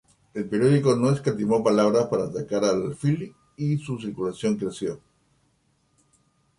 [0.33, 4.99] El periódico no escatimó palabras para atacar al alfil, y su circulación creció.